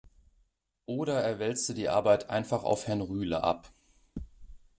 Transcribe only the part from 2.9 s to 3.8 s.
Rühle ab.